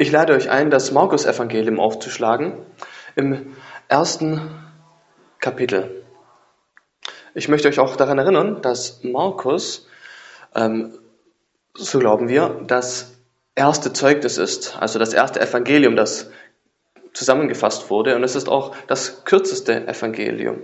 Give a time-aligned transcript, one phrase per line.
[0.00, 2.52] Ich lade euch ein, das Markus-Evangelium aufzuschlagen
[3.16, 3.56] im
[3.88, 4.48] ersten
[5.40, 6.04] Kapitel.
[7.34, 9.88] Ich möchte euch auch daran erinnern, dass Markus,
[10.54, 10.96] ähm,
[11.74, 13.18] so glauben wir, das
[13.56, 16.30] erste Zeugnis ist, also das erste Evangelium, das
[17.12, 18.14] zusammengefasst wurde.
[18.14, 20.62] Und es ist auch das kürzeste Evangelium.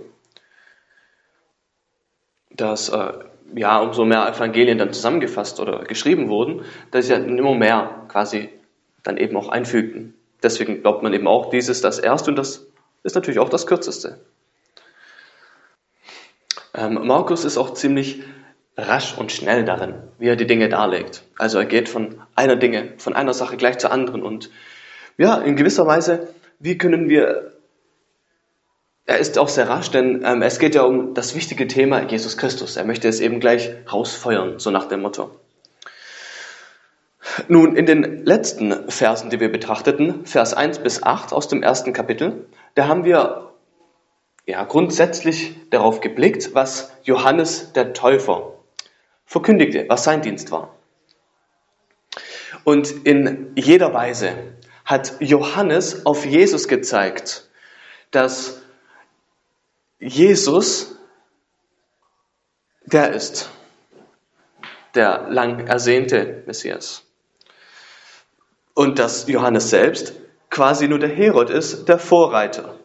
[2.51, 3.11] Das, äh,
[3.53, 8.49] ja, umso mehr Evangelien dann zusammengefasst oder geschrieben wurden, dass dann immer mehr quasi
[9.05, 10.13] dann eben auch einfügten.
[10.43, 12.65] Deswegen glaubt man eben auch, dieses das erste und das
[13.03, 14.19] ist natürlich auch das kürzeste.
[16.73, 18.23] Ähm, Markus ist auch ziemlich
[18.77, 21.23] rasch und schnell darin, wie er die Dinge darlegt.
[21.37, 24.49] Also er geht von einer Dinge, von einer Sache gleich zur anderen und
[25.17, 26.27] ja, in gewisser Weise,
[26.59, 27.53] wie können wir
[29.07, 32.37] er ist auch sehr rasch, denn ähm, es geht ja um das wichtige Thema Jesus
[32.37, 32.75] Christus.
[32.75, 35.29] Er möchte es eben gleich rausfeuern, so nach dem Motto.
[37.47, 41.91] Nun, in den letzten Versen, die wir betrachteten, Vers 1 bis 8 aus dem ersten
[41.91, 43.53] Kapitel, da haben wir
[44.45, 48.53] ja, grundsätzlich darauf geblickt, was Johannes der Täufer
[49.25, 50.75] verkündigte, was sein Dienst war.
[52.63, 54.35] Und in jeder Weise
[54.85, 57.49] hat Johannes auf Jesus gezeigt,
[58.11, 58.61] dass
[59.99, 60.95] Jesus
[62.85, 63.49] der ist,
[64.93, 67.04] der lang ersehnte Messias
[68.75, 70.13] und dass Johannes selbst
[70.51, 72.77] quasi nur der Herod ist, der Vorreiter.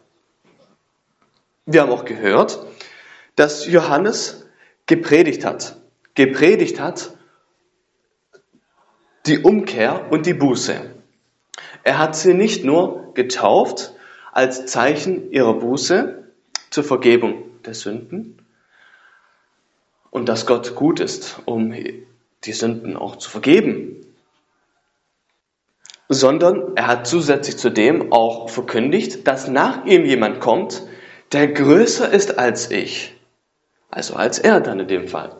[1.67, 2.65] Wir haben auch gehört,
[3.35, 4.47] dass Johannes
[4.87, 5.77] gepredigt hat.
[6.15, 7.15] Gepredigt hat
[9.27, 10.91] die Umkehr und die Buße.
[11.83, 13.93] Er hat sie nicht nur getauft
[14.31, 16.23] als Zeichen ihrer Buße
[16.69, 18.45] zur Vergebung der Sünden
[20.09, 24.05] und dass Gott gut ist, um die Sünden auch zu vergeben,
[26.13, 30.83] sondern er hat zusätzlich zu dem auch verkündigt, dass nach ihm jemand kommt,
[31.31, 33.15] der größer ist als ich.
[33.89, 35.37] Also als er dann in dem Fall.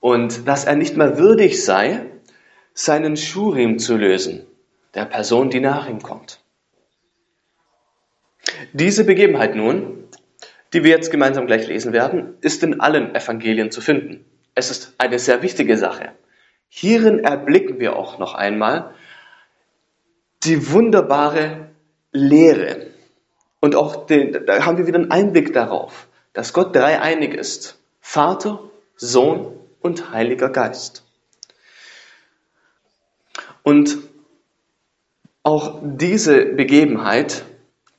[0.00, 2.06] Und dass er nicht mehr würdig sei,
[2.72, 4.44] seinen Schurim zu lösen,
[4.94, 6.40] der Person, die nach ihm kommt.
[8.72, 10.08] Diese Begebenheit nun,
[10.72, 14.24] die wir jetzt gemeinsam gleich lesen werden, ist in allen Evangelien zu finden.
[14.56, 16.10] Es ist eine sehr wichtige Sache.
[16.68, 18.92] Hierin erblicken wir auch noch einmal,
[20.44, 21.70] die wunderbare
[22.12, 22.88] Lehre.
[23.60, 27.78] Und auch den, da haben wir wieder einen Einblick darauf, dass Gott dreieinig ist.
[28.00, 28.60] Vater,
[28.96, 31.04] Sohn und Heiliger Geist.
[33.62, 33.98] Und
[35.42, 37.44] auch diese Begebenheit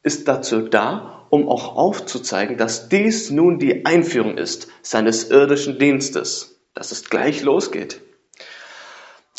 [0.04, 6.60] ist dazu da, um auch aufzuzeigen, dass dies nun die Einführung ist seines irdischen Dienstes,
[6.74, 8.02] dass es gleich losgeht.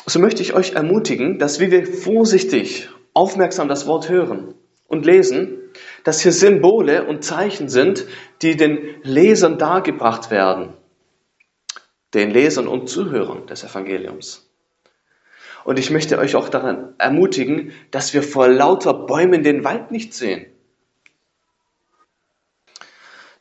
[0.07, 4.55] So möchte ich euch ermutigen, dass wir vorsichtig aufmerksam das Wort hören
[4.87, 5.59] und lesen,
[6.05, 8.05] dass hier Symbole und Zeichen sind,
[8.43, 10.75] die den Lesern dargebracht werden,
[12.13, 14.51] den Lesern und Zuhörern des Evangeliums.
[15.65, 20.13] Und ich möchte euch auch daran ermutigen, dass wir vor lauter Bäumen den Wald nicht
[20.13, 20.47] sehen.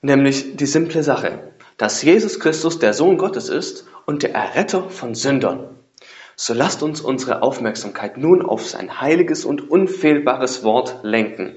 [0.01, 5.15] Nämlich die simple Sache, dass Jesus Christus der Sohn Gottes ist und der Erretter von
[5.15, 5.74] Sündern.
[6.35, 11.55] So lasst uns unsere Aufmerksamkeit nun auf sein heiliges und unfehlbares Wort lenken.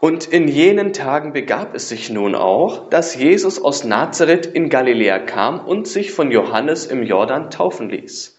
[0.00, 5.20] Und in jenen Tagen begab es sich nun auch, dass Jesus aus Nazareth in Galiläa
[5.20, 8.31] kam und sich von Johannes im Jordan taufen ließ.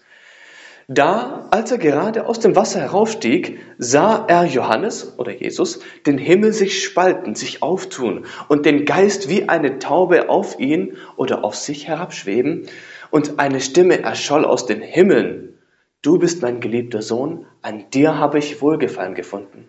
[0.86, 6.52] Da, als er gerade aus dem Wasser heraufstieg, sah er Johannes oder Jesus den Himmel
[6.52, 11.88] sich spalten, sich auftun und den Geist wie eine Taube auf ihn oder auf sich
[11.88, 12.68] herabschweben
[13.10, 15.58] und eine Stimme erscholl aus den Himmeln.
[16.02, 19.66] Du bist mein geliebter Sohn, an dir habe ich Wohlgefallen gefunden.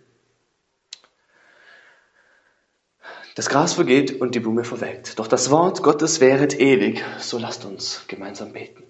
[3.35, 7.63] Das Gras vergeht und die Blume verwelkt, doch das Wort Gottes wäret ewig, so lasst
[7.63, 8.83] uns gemeinsam beten.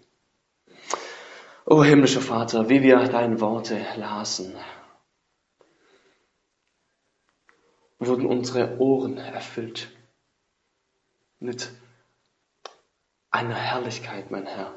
[1.68, 4.54] O himmlischer Vater, wie wir deine Worte lasen,
[7.98, 9.90] wurden unsere Ohren erfüllt
[11.40, 11.72] mit
[13.32, 14.76] einer Herrlichkeit, mein Herr.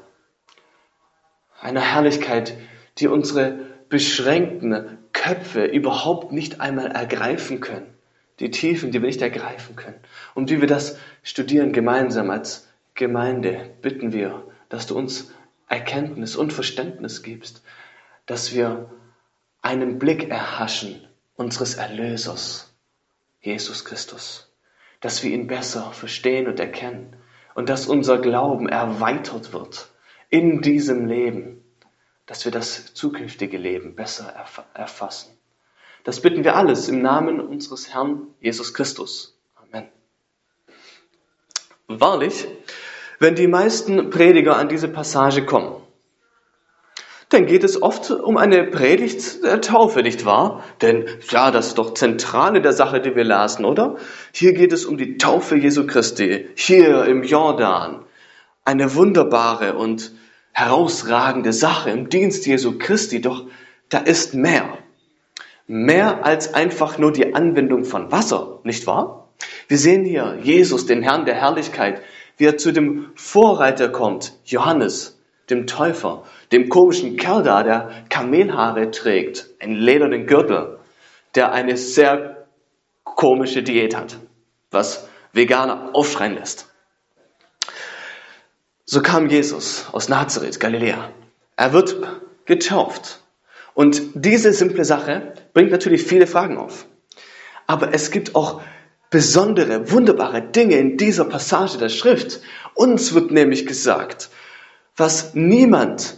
[1.61, 2.57] Einer Herrlichkeit,
[2.97, 7.93] die unsere beschränkten Köpfe überhaupt nicht einmal ergreifen können.
[8.39, 9.99] Die Tiefen, die wir nicht ergreifen können.
[10.33, 15.31] Und wie wir das studieren gemeinsam als Gemeinde, bitten wir, dass du uns
[15.69, 17.63] Erkenntnis und Verständnis gibst,
[18.25, 18.91] dass wir
[19.61, 22.73] einen Blick erhaschen unseres Erlösers,
[23.41, 24.51] Jesus Christus,
[24.99, 27.15] dass wir ihn besser verstehen und erkennen
[27.55, 29.89] und dass unser Glauben erweitert wird
[30.29, 31.63] in diesem Leben,
[32.25, 34.33] dass wir das zukünftige Leben besser
[34.73, 35.37] erfassen.
[36.03, 39.37] Das bitten wir alles im Namen unseres Herrn Jesus Christus.
[39.55, 39.89] Amen.
[41.87, 42.47] Wahrlich,
[43.19, 45.75] wenn die meisten Prediger an diese Passage kommen,
[47.29, 50.63] dann geht es oft um eine Predigt der Taufe, nicht wahr?
[50.81, 53.97] Denn ja, das ist doch zentrale der Sache, die wir lasen, oder?
[54.31, 58.03] Hier geht es um die Taufe Jesu Christi, hier im Jordan.
[58.65, 60.11] Eine wunderbare und
[60.53, 63.45] herausragende Sache im Dienst Jesu Christi, doch
[63.89, 64.79] da ist mehr.
[65.67, 69.29] Mehr als einfach nur die Anwendung von Wasser, nicht wahr?
[69.67, 72.01] Wir sehen hier Jesus, den Herrn der Herrlichkeit,
[72.39, 75.19] wie er zu dem Vorreiter kommt, Johannes,
[75.49, 80.79] dem Täufer, dem komischen Kerl da, der Kamelhaare trägt, einen ledernen Gürtel,
[81.35, 82.47] der eine sehr
[83.03, 84.17] komische Diät hat,
[84.71, 86.67] was Veganer aufschreien lässt.
[88.85, 91.11] So kam Jesus aus Nazareth, Galiläa.
[91.57, 91.97] Er wird
[92.45, 93.19] getauft.
[93.73, 96.85] Und diese simple Sache bringt natürlich viele Fragen auf.
[97.67, 98.61] Aber es gibt auch
[99.09, 102.41] besondere, wunderbare Dinge in dieser Passage der Schrift.
[102.73, 104.29] Uns wird nämlich gesagt,
[104.95, 106.17] was niemand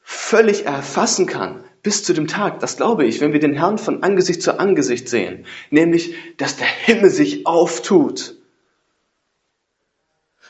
[0.00, 4.02] völlig erfassen kann bis zu dem Tag, das glaube ich, wenn wir den Herrn von
[4.02, 8.36] Angesicht zu Angesicht sehen, nämlich, dass der Himmel sich auftut.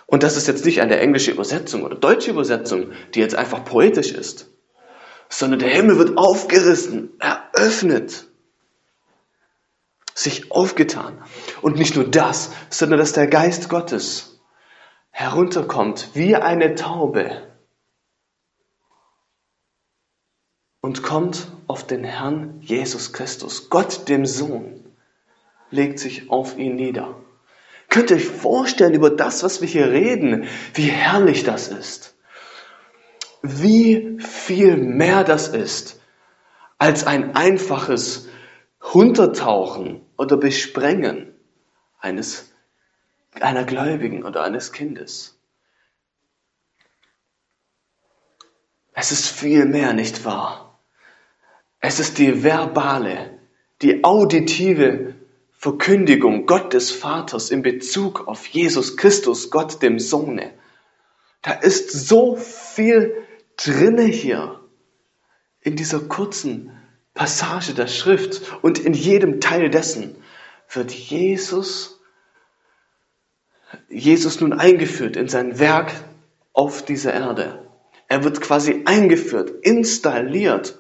[0.06, 4.12] Und das ist jetzt nicht eine englische Übersetzung oder deutsche Übersetzung, die jetzt einfach poetisch
[4.12, 4.50] ist,
[5.30, 8.26] sondern der Himmel wird aufgerissen, eröffnet,
[10.14, 11.22] sich aufgetan.
[11.60, 14.40] Und nicht nur das, sondern dass der Geist Gottes
[15.10, 17.42] herunterkommt wie eine Taube
[20.80, 23.70] und kommt auf den Herrn Jesus Christus.
[23.70, 24.84] Gott, dem Sohn,
[25.70, 27.16] legt sich auf ihn nieder.
[27.88, 32.14] Könnt ihr euch vorstellen über das, was wir hier reden, wie herrlich das ist?
[33.42, 36.00] Wie viel mehr das ist
[36.78, 38.28] als ein einfaches
[38.82, 41.34] Huntertauchen oder Besprengen
[41.98, 42.52] eines,
[43.32, 45.38] einer Gläubigen oder eines Kindes.
[48.92, 50.78] Es ist viel mehr, nicht wahr?
[51.80, 53.38] Es ist die verbale,
[53.80, 55.14] die auditive
[55.52, 60.52] Verkündigung Gott des Vaters in Bezug auf Jesus Christus, Gott dem Sohne.
[61.40, 63.26] Da ist so viel
[63.56, 64.60] drinne hier
[65.60, 66.81] in dieser kurzen
[67.14, 70.16] Passage der Schrift und in jedem Teil dessen
[70.70, 72.00] wird Jesus
[73.88, 75.92] Jesus nun eingeführt in sein Werk
[76.52, 77.66] auf dieser Erde.
[78.08, 80.78] Er wird quasi eingeführt, installiert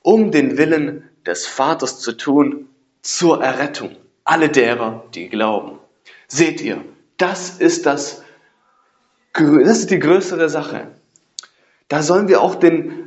[0.00, 2.68] um den Willen des Vaters zu tun
[3.00, 5.78] zur Errettung alle derer, die glauben.
[6.28, 6.84] Seht ihr,
[7.16, 8.22] das ist das,
[9.32, 10.88] das ist die größere Sache.
[11.88, 13.03] Da sollen wir auch den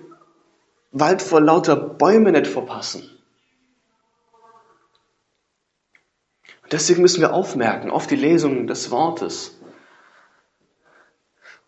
[0.92, 3.04] Wald vor lauter Bäumen nicht verpassen.
[6.64, 9.58] Und deswegen müssen wir aufmerken auf die Lesung des Wortes.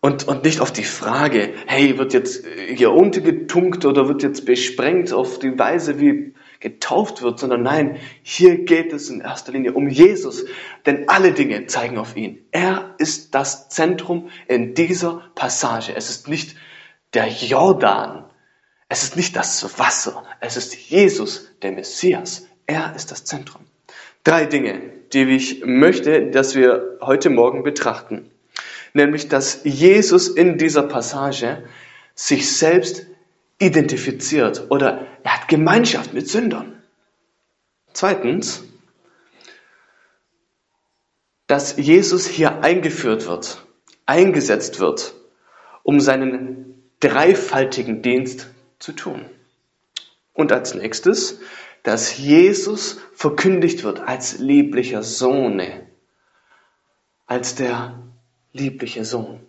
[0.00, 5.12] Und, und nicht auf die Frage, hey, wird jetzt hier untergetunkt oder wird jetzt besprengt
[5.12, 9.88] auf die Weise, wie getauft wird, sondern nein, hier geht es in erster Linie um
[9.88, 10.46] Jesus,
[10.86, 12.46] denn alle Dinge zeigen auf ihn.
[12.50, 15.94] Er ist das Zentrum in dieser Passage.
[15.94, 16.56] Es ist nicht
[17.12, 18.29] der Jordan,
[18.90, 22.46] es ist nicht das Wasser, es ist Jesus, der Messias.
[22.66, 23.62] Er ist das Zentrum.
[24.22, 28.30] Drei Dinge, die ich möchte, dass wir heute Morgen betrachten
[28.92, 31.64] nämlich dass Jesus in dieser Passage
[32.14, 33.06] sich selbst
[33.58, 36.82] identifiziert oder er hat Gemeinschaft mit Sündern.
[37.92, 38.64] Zweitens,
[41.46, 43.66] dass Jesus hier eingeführt wird,
[44.06, 45.14] eingesetzt wird,
[45.82, 48.48] um seinen dreifaltigen Dienst
[48.80, 49.24] zu tun.
[50.32, 51.40] Und als nächstes,
[51.82, 55.62] dass Jesus verkündigt wird als lieblicher Sohn,
[57.26, 58.02] als der
[58.52, 59.40] liebliche Sohn.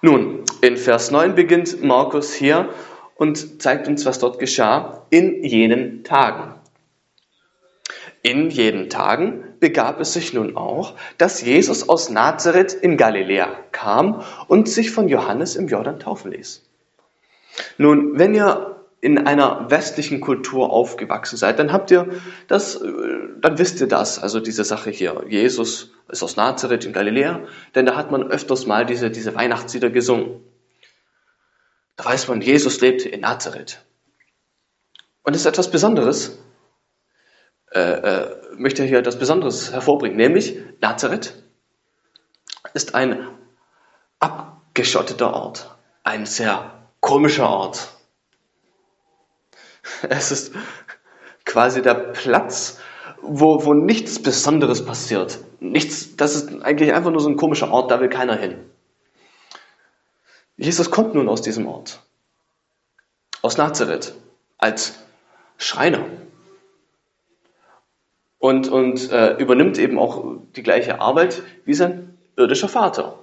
[0.00, 2.70] Nun, in Vers 9 beginnt Markus hier
[3.16, 6.54] und zeigt uns, was dort geschah in jenen Tagen.
[8.22, 14.22] In jenen Tagen begab es sich nun auch, dass Jesus aus Nazareth in Galiläa kam
[14.48, 16.62] und sich von Johannes im Jordan taufen ließ.
[17.78, 22.08] Nun, wenn ihr in einer westlichen Kultur aufgewachsen seid, dann habt ihr
[22.48, 22.90] das, äh,
[23.38, 25.26] dann wisst ihr das, also diese Sache hier.
[25.28, 29.90] Jesus ist aus Nazareth in Galiläa, denn da hat man öfters mal diese, diese Weihnachtslieder
[29.90, 30.40] gesungen.
[31.96, 33.84] Da weiß man, Jesus lebte in Nazareth.
[35.22, 36.38] Und es ist etwas Besonderes,
[37.72, 41.34] äh, äh, möchte hier etwas Besonderes hervorbringen, nämlich Nazareth
[42.72, 43.28] ist ein
[44.18, 46.73] ab, geschotteter Ort, ein sehr
[47.04, 47.88] komischer Ort.
[50.08, 50.54] Es ist
[51.44, 52.80] quasi der Platz,
[53.20, 55.38] wo, wo nichts Besonderes passiert.
[55.60, 58.58] Nichts, das ist eigentlich einfach nur so ein komischer Ort, da will keiner hin.
[60.56, 62.00] Jesus kommt nun aus diesem Ort,
[63.42, 64.14] aus Nazareth,
[64.56, 64.98] als
[65.58, 66.06] Schreiner.
[68.38, 73.18] Und, und äh, übernimmt eben auch die gleiche Arbeit wie sein irdischer Vater.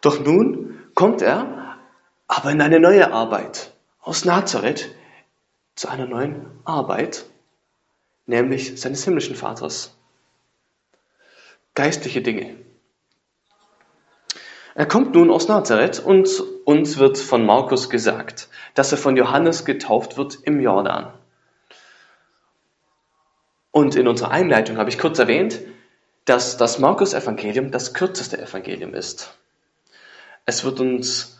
[0.00, 1.63] Doch nun kommt er
[2.34, 3.70] aber in eine neue Arbeit.
[4.00, 4.92] Aus Nazareth
[5.76, 7.26] zu einer neuen Arbeit,
[8.26, 9.96] nämlich seines himmlischen Vaters.
[11.74, 12.56] Geistliche Dinge.
[14.74, 16.28] Er kommt nun aus Nazareth und
[16.64, 21.12] uns wird von Markus gesagt, dass er von Johannes getauft wird im Jordan.
[23.70, 25.60] Und in unserer Einleitung habe ich kurz erwähnt,
[26.24, 29.36] dass das Markus-Evangelium das kürzeste Evangelium ist.
[30.46, 31.33] Es wird uns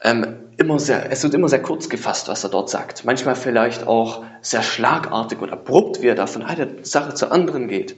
[0.00, 3.04] ähm, immer sehr, es wird immer sehr kurz gefasst, was er dort sagt.
[3.04, 7.68] Manchmal vielleicht auch sehr schlagartig und abrupt, wie er da von einer Sache zur anderen
[7.68, 7.96] geht.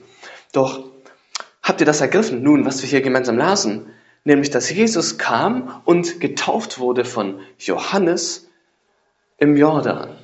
[0.51, 0.83] Doch
[1.63, 2.43] habt ihr das ergriffen?
[2.43, 3.87] Nun, was wir hier gemeinsam lasen,
[4.23, 8.47] nämlich dass Jesus kam und getauft wurde von Johannes
[9.37, 10.15] im Jordan.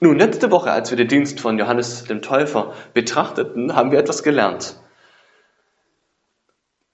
[0.00, 4.22] Nun, letzte Woche, als wir den Dienst von Johannes dem Täufer betrachteten, haben wir etwas
[4.22, 4.76] gelernt.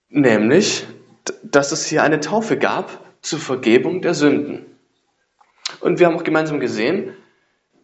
[0.08, 0.86] Nämlich,
[1.42, 4.66] dass es hier eine Taufe gab zur Vergebung der Sünden.
[5.80, 7.14] Und wir haben auch gemeinsam gesehen,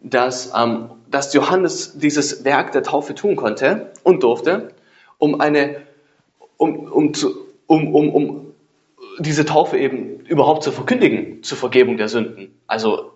[0.00, 4.74] dass, ähm, dass Johannes dieses Werk der Taufe tun konnte und durfte,
[5.16, 5.82] um eine,
[6.56, 8.54] um, um, zu, um, um, um
[9.18, 12.54] diese Taufe eben überhaupt zu verkündigen, zur Vergebung der Sünden.
[12.66, 13.12] Also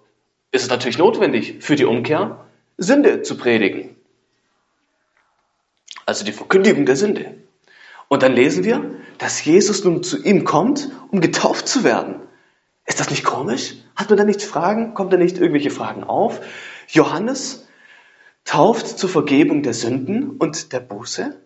[0.51, 2.45] ist es natürlich notwendig für die Umkehr,
[2.77, 3.97] Sünde zu predigen.
[6.07, 7.35] Also die Verkündigung der Sünde.
[8.09, 12.17] Und dann lesen wir, dass Jesus nun zu ihm kommt, um getauft zu werden.
[12.87, 13.75] Ist das nicht komisch?
[13.95, 14.95] Hat man da nicht Fragen?
[14.95, 16.41] Kommt da nicht irgendwelche Fragen auf?
[16.89, 17.67] Johannes
[18.45, 21.41] tauft zur Vergebung der Sünden und der Buße.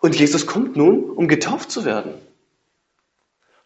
[0.00, 2.14] Und Jesus kommt nun, um getauft zu werden.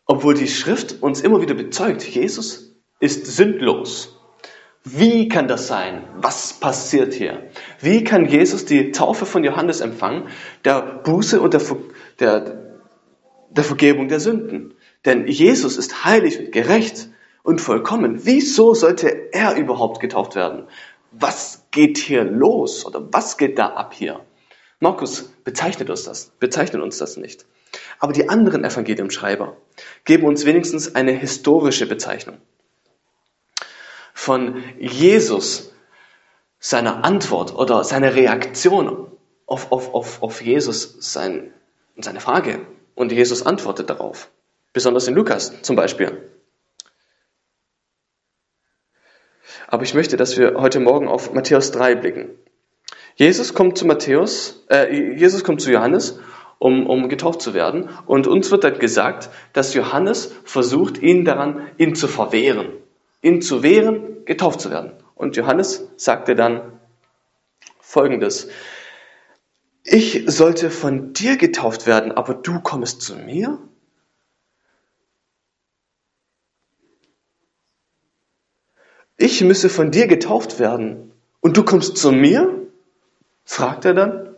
[0.07, 4.19] Obwohl die Schrift uns immer wieder bezeugt, Jesus ist sündlos.
[4.85, 6.05] Wie kann das sein?
[6.17, 7.51] Was passiert hier?
[7.81, 10.29] Wie kann Jesus die Taufe von Johannes empfangen,
[10.65, 11.63] der Buße und der,
[12.21, 12.41] der,
[13.51, 14.75] der Vergebung der Sünden?
[15.05, 17.09] Denn Jesus ist heilig und gerecht
[17.43, 18.27] und vollkommen.
[18.27, 20.65] Wieso sollte er überhaupt getauft werden?
[21.13, 24.21] Was geht hier los oder was geht da ab hier?
[24.81, 27.47] Markus bezeichnet uns das, bezeichnet uns das nicht.
[27.99, 29.57] Aber die anderen Evangeliumschreiber
[30.05, 32.39] geben uns wenigstens eine historische Bezeichnung.
[34.15, 35.73] Von Jesus,
[36.61, 39.07] seiner Antwort oder seiner Reaktion
[39.47, 41.53] auf, auf, auf, auf Jesus, sein,
[41.97, 42.67] seine Frage.
[42.99, 44.29] Und Jesus antwortet darauf.
[44.73, 46.21] Besonders in Lukas zum Beispiel.
[49.69, 52.31] Aber ich möchte, dass wir heute Morgen auf Matthäus 3 blicken.
[53.15, 56.19] Jesus kommt zu Matthäus, äh, Jesus kommt zu Johannes,
[56.59, 57.89] um, um getauft zu werden.
[58.07, 62.73] Und uns wird dann gesagt, dass Johannes versucht, ihn daran, ihn zu verwehren.
[63.23, 64.91] Ihn zu wehren, getauft zu werden.
[65.15, 66.81] Und Johannes sagte dann
[67.79, 68.49] Folgendes.
[69.91, 73.59] Ich sollte von dir getauft werden, aber du kommst zu mir?
[79.19, 82.67] ich müsse von dir getauft werden und du kommst zu mir?
[83.45, 84.37] fragt er dann.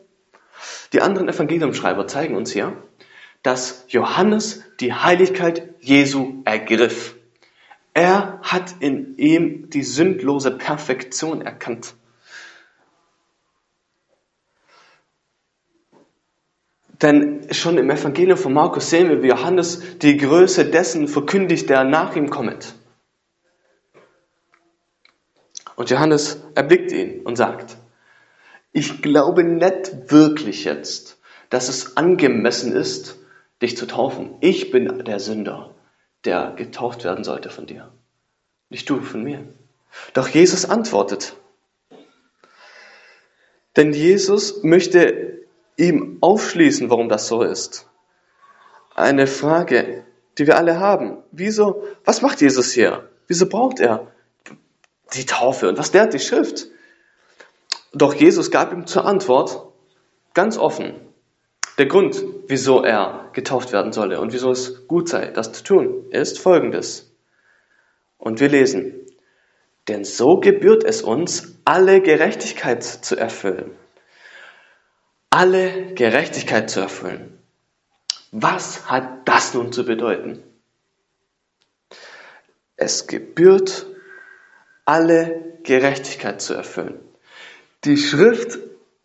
[0.93, 2.77] Die anderen Evangeliumschreiber zeigen uns hier,
[3.43, 7.17] dass Johannes die Heiligkeit Jesu ergriff.
[7.93, 11.95] Er hat in ihm die sündlose Perfektion erkannt.
[17.03, 21.85] Denn schon im Evangelium von Markus sehen wir, wie Johannes die Größe dessen verkündigt, der
[21.85, 22.75] nach ihm kommt.
[25.77, 27.79] Und Johannes erblickt ihn und sagt,
[28.73, 33.17] ich glaube nicht wirklich jetzt, dass es angemessen ist,
[33.63, 34.35] dich zu taufen.
[34.41, 35.75] Ich bin der Sünder,
[36.27, 37.91] der getauft werden sollte von dir.
[38.69, 39.49] Nicht du von mir.
[40.13, 41.35] Doch Jesus antwortet.
[43.77, 45.41] Denn Jesus möchte
[45.77, 47.89] ihm aufschließen, warum das so ist.
[48.95, 50.05] Eine Frage,
[50.39, 51.19] die wir alle haben.
[51.33, 53.09] Wieso, was macht Jesus hier?
[53.27, 54.09] Wieso braucht er
[55.15, 55.69] die Taufe.
[55.69, 56.69] Und was lehrt die Schrift?
[57.93, 59.67] Doch Jesus gab ihm zur Antwort
[60.35, 60.95] ganz offen
[61.81, 66.11] der Grund, wieso er getauft werden solle und wieso es gut sei, das zu tun,
[66.11, 67.11] ist folgendes.
[68.19, 69.07] Und wir lesen,
[69.89, 73.71] denn so gebührt es uns, alle Gerechtigkeit zu erfüllen.
[75.33, 77.39] Alle Gerechtigkeit zu erfüllen.
[78.33, 80.43] Was hat das nun zu bedeuten?
[82.75, 83.87] Es gebührt,
[84.85, 86.99] alle Gerechtigkeit zu erfüllen.
[87.85, 88.59] Die Schrift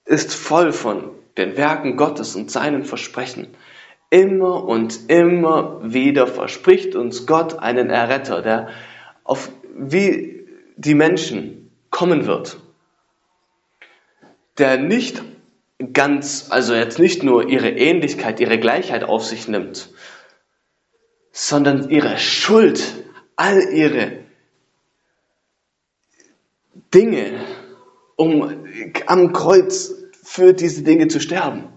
[0.05, 3.55] ist voll von den Werken Gottes und seinen Versprechen.
[4.09, 8.69] Immer und immer wieder verspricht uns Gott einen Erretter, der
[9.23, 12.57] auf wie die Menschen kommen wird,
[14.57, 15.21] der nicht
[15.93, 19.89] ganz, also jetzt nicht nur ihre Ähnlichkeit, ihre Gleichheit auf sich nimmt,
[21.31, 22.81] sondern ihre Schuld,
[23.35, 24.19] all ihre
[26.93, 27.45] Dinge,
[28.15, 28.65] um
[29.07, 31.69] am Kreuz für diese Dinge zu sterben.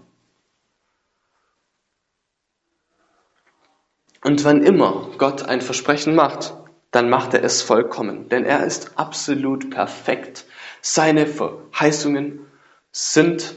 [4.23, 6.53] Und wann immer Gott ein Versprechen macht,
[6.91, 10.45] dann macht er es vollkommen, denn er ist absolut perfekt.
[10.81, 12.45] Seine Verheißungen
[12.91, 13.55] sind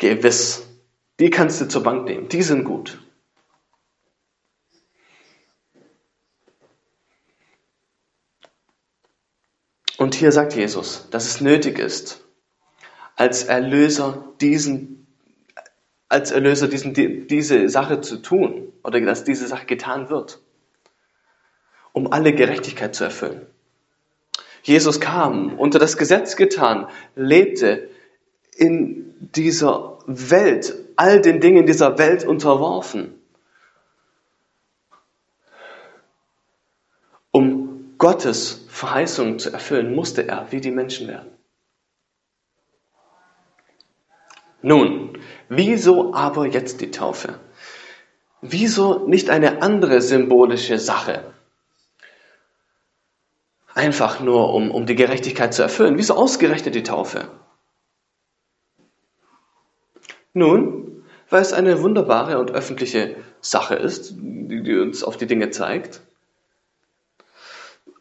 [0.00, 0.66] gewiss.
[1.20, 2.98] Die kannst du zur Bank nehmen, die sind gut.
[9.98, 12.24] Und hier sagt Jesus, dass es nötig ist,
[13.16, 15.06] als Erlöser diesen,
[16.08, 16.94] als Erlöser diesen,
[17.26, 20.40] diese Sache zu tun oder dass diese Sache getan wird,
[21.92, 23.46] um alle Gerechtigkeit zu erfüllen.
[24.62, 27.90] Jesus kam, unter das Gesetz getan, lebte
[28.56, 33.20] in dieser Welt, all den Dingen dieser Welt unterworfen,
[37.30, 41.30] um Gottes Verheißungen zu erfüllen, musste er wie die Menschen werden.
[44.62, 47.38] Nun, wieso aber jetzt die Taufe?
[48.42, 51.32] Wieso nicht eine andere symbolische Sache?
[53.74, 55.96] Einfach nur, um, um die Gerechtigkeit zu erfüllen.
[55.96, 57.28] Wieso ausgerechnet die Taufe?
[60.32, 66.00] Nun, weil es eine wunderbare und öffentliche Sache ist, die, uns auf die Dinge zeigt.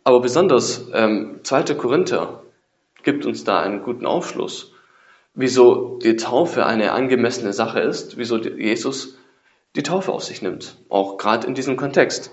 [0.04, 1.76] Aber besonders ähm, 2.
[1.76, 2.44] Korinther
[3.04, 4.74] gibt uns da einen guten Aufschluss,
[5.34, 9.18] wieso die Taufe eine angemessene Sache ist, wieso Jesus
[9.76, 12.32] die Taufe auf sich nimmt, auch gerade in diesem Kontext.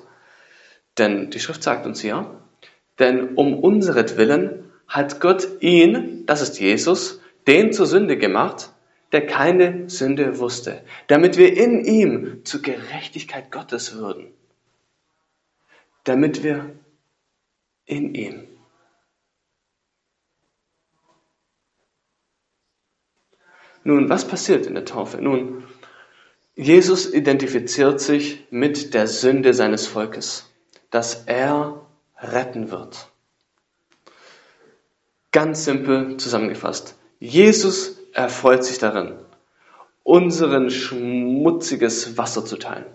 [0.97, 2.31] Denn die Schrift sagt uns ja,
[2.99, 8.71] denn um unseretwillen hat Gott ihn, das ist Jesus, den zur Sünde gemacht,
[9.13, 14.33] der keine Sünde wusste, damit wir in ihm zur Gerechtigkeit Gottes würden.
[16.05, 16.71] Damit wir
[17.85, 18.49] in ihm.
[23.85, 25.19] Nun, was passiert in der Taufe?
[25.23, 25.63] Nun,
[26.57, 30.51] Jesus identifiziert sich mit der Sünde seines Volkes,
[30.91, 31.87] dass er
[32.19, 33.09] retten wird.
[35.31, 36.97] Ganz simpel zusammengefasst.
[37.21, 39.19] Jesus erfreut sich darin,
[40.03, 42.87] unseren schmutziges Wasser zu teilen.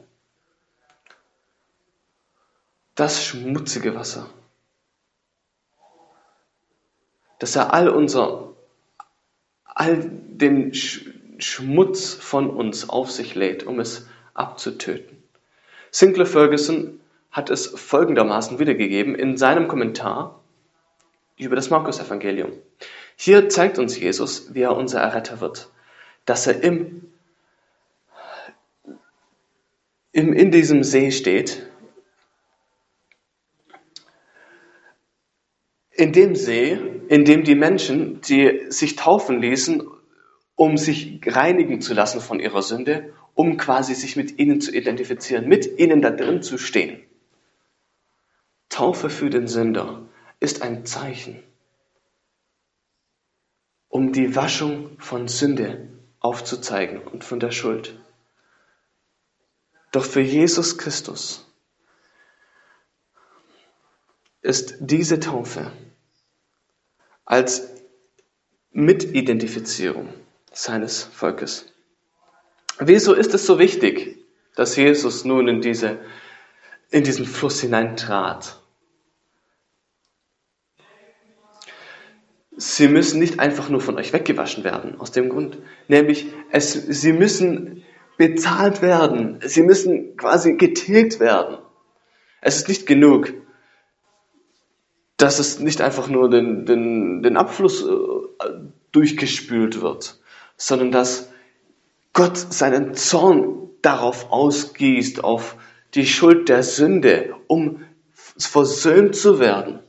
[2.95, 4.27] Das schmutzige Wasser.
[7.37, 8.53] Dass er all unser,
[9.63, 15.21] all den Schmutz von uns auf sich lädt, um es abzutöten.
[15.91, 20.41] Sinclair Ferguson hat es folgendermaßen wiedergegeben in seinem Kommentar
[21.37, 22.53] über das Markus-Evangelium.
[23.23, 25.69] Hier zeigt uns Jesus, wie er unser Erretter wird,
[26.25, 27.13] dass er im,
[30.11, 31.69] im, in diesem See steht.
[35.91, 36.71] In dem See,
[37.09, 39.87] in dem die Menschen, die sich taufen ließen,
[40.55, 45.47] um sich reinigen zu lassen von ihrer Sünde, um quasi sich mit ihnen zu identifizieren,
[45.47, 47.03] mit ihnen da drin zu stehen.
[48.69, 50.07] Taufe für den Sünder
[50.39, 51.43] ist ein Zeichen
[53.91, 55.89] um die Waschung von Sünde
[56.21, 57.99] aufzuzeigen und von der Schuld.
[59.91, 61.45] Doch für Jesus Christus
[64.41, 65.71] ist diese Taufe
[67.25, 67.67] als
[68.71, 70.13] Mitidentifizierung
[70.53, 71.65] seines Volkes.
[72.79, 74.17] Wieso ist es so wichtig,
[74.55, 75.99] dass Jesus nun in, diese,
[76.91, 78.60] in diesen Fluss hineintrat?
[82.61, 85.57] Sie müssen nicht einfach nur von euch weggewaschen werden, aus dem Grund.
[85.87, 87.83] Nämlich, es, sie müssen
[88.17, 89.39] bezahlt werden.
[89.43, 91.57] Sie müssen quasi getilgt werden.
[92.41, 93.33] Es ist nicht genug,
[95.17, 98.49] dass es nicht einfach nur den, den, den Abfluss äh,
[98.91, 100.19] durchgespült wird,
[100.57, 101.31] sondern dass
[102.13, 105.55] Gott seinen Zorn darauf ausgießt, auf
[105.95, 107.83] die Schuld der Sünde, um
[108.37, 109.79] versöhnt zu werden.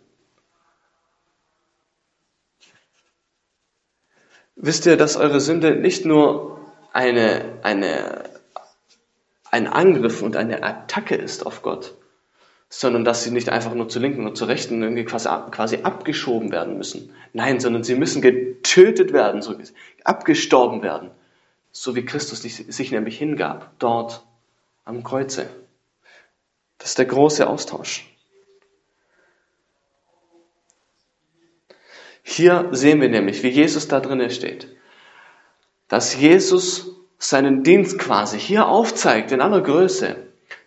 [4.62, 6.60] Wisst ihr, dass eure Sünde nicht nur
[6.92, 8.24] eine, eine,
[9.50, 11.94] ein Angriff und eine Attacke ist auf Gott,
[12.70, 16.52] sondern dass sie nicht einfach nur zur Linken und zur Rechten irgendwie quasi, quasi abgeschoben
[16.52, 17.12] werden müssen.
[17.34, 19.54] Nein, sondern sie müssen getötet werden, so
[20.04, 21.10] abgestorben werden,
[21.72, 24.24] so wie Christus sich nämlich hingab, dort
[24.84, 25.48] am Kreuze.
[26.78, 28.11] Das ist der große Austausch.
[32.22, 34.68] Hier sehen wir nämlich, wie Jesus da drinnen steht.
[35.88, 40.16] Dass Jesus seinen Dienst quasi hier aufzeigt in aller Größe,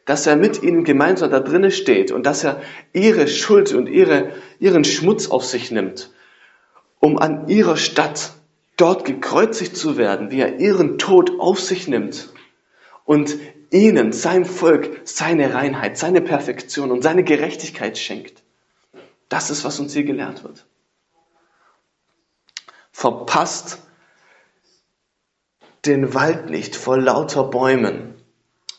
[0.06, 2.62] dass er mit ihnen gemeinsam da drinnen steht und dass er
[2.94, 6.12] ihre Schuld und ihre, ihren Schmutz auf sich nimmt,
[7.00, 8.34] um an ihrer Stadt
[8.78, 12.30] dort gekreuzigt zu werden, wie er ihren Tod auf sich nimmt
[13.06, 13.36] und
[13.72, 18.44] ihnen, seinem Volk, seine Reinheit, seine Perfektion und seine Gerechtigkeit schenkt.
[19.30, 20.65] Das ist, was uns hier gelehrt wird
[22.96, 23.80] verpasst
[25.86, 28.16] den Wald nicht vor lauter Bäumen.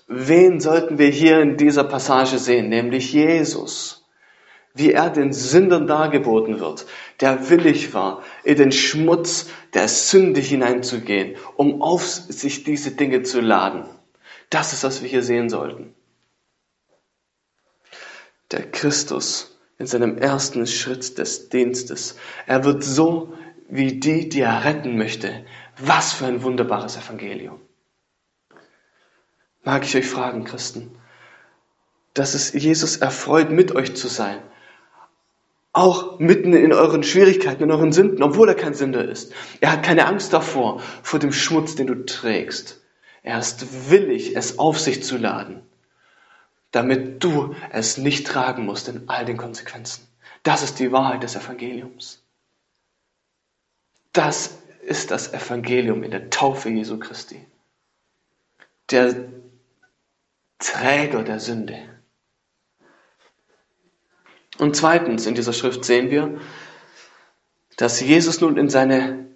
[0.08, 2.70] Wen sollten wir hier in dieser Passage sehen?
[2.70, 4.06] Nämlich Jesus.
[4.72, 6.86] Wie er den Sündern dargeboten wird,
[7.20, 13.42] der willig war, in den Schmutz der Sünde hineinzugehen, um auf sich diese Dinge zu
[13.42, 13.84] laden.
[14.48, 15.94] Das ist, was wir hier sehen sollten.
[18.50, 22.16] Der Christus in seinem ersten Schritt des Dienstes.
[22.46, 23.34] Er wird so
[23.68, 25.44] wie die, die er retten möchte.
[25.78, 27.60] Was für ein wunderbares Evangelium.
[29.62, 30.96] Mag ich euch fragen, Christen,
[32.14, 34.38] dass es Jesus erfreut, mit euch zu sein.
[35.72, 39.32] Auch mitten in euren Schwierigkeiten, in euren Sünden, obwohl er kein Sünder ist.
[39.60, 42.80] Er hat keine Angst davor, vor dem Schmutz, den du trägst.
[43.22, 45.62] Er ist willig, es auf sich zu laden,
[46.70, 50.06] damit du es nicht tragen musst in all den Konsequenzen.
[50.44, 52.25] Das ist die Wahrheit des Evangeliums.
[54.16, 57.46] Das ist das Evangelium in der Taufe Jesu Christi.
[58.90, 59.26] Der
[60.58, 61.76] Träger der Sünde.
[64.56, 66.40] Und zweitens in dieser Schrift sehen wir,
[67.76, 69.26] dass Jesus nun in seine,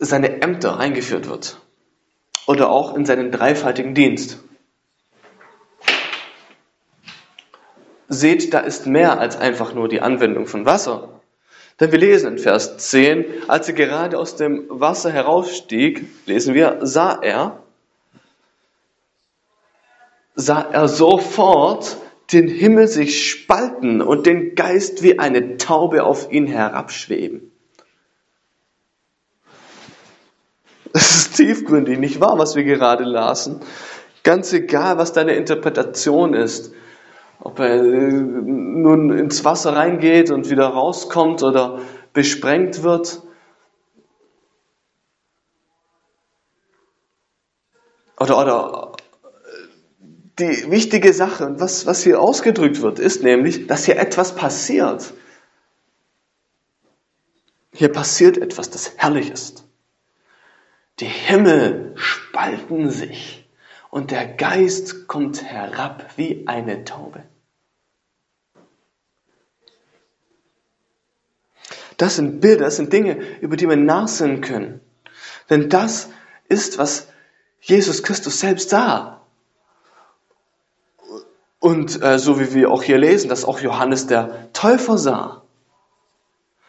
[0.00, 1.60] seine Ämter eingeführt wird.
[2.48, 4.40] Oder auch in seinen dreifaltigen Dienst.
[8.08, 11.20] Seht, da ist mehr als einfach nur die Anwendung von Wasser.
[11.78, 16.78] Denn wir lesen in Vers 10, als er gerade aus dem Wasser herausstieg, lesen wir,
[16.80, 17.62] sah er,
[20.34, 21.98] sah er sofort
[22.32, 27.52] den Himmel sich spalten und den Geist wie eine Taube auf ihn herabschweben.
[30.92, 33.60] Es ist tiefgründig, nicht wahr, was wir gerade lasen?
[34.22, 36.72] Ganz egal, was deine Interpretation ist
[37.46, 41.80] ob er äh, nun ins Wasser reingeht und wieder rauskommt oder
[42.12, 43.22] besprengt wird.
[48.18, 48.92] Oder, oder
[50.38, 55.14] die wichtige Sache, was, was hier ausgedrückt wird, ist nämlich, dass hier etwas passiert.
[57.72, 59.64] Hier passiert etwas, das herrlich ist.
[60.98, 63.48] Die Himmel spalten sich
[63.90, 67.22] und der Geist kommt herab wie eine Taube.
[71.96, 74.80] Das sind Bilder, das sind Dinge, über die wir nachsinnen können.
[75.48, 76.10] Denn das
[76.48, 77.08] ist, was
[77.60, 79.22] Jesus Christus selbst sah.
[81.58, 85.42] Und äh, so wie wir auch hier lesen, dass auch Johannes der Täufer sah.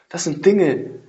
[0.10, 1.02] Das sind Dinge,